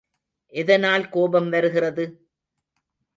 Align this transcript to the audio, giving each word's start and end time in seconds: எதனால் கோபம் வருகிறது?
எதனால் 0.53 1.05
கோபம் 1.09 1.49
வருகிறது? 1.49 2.05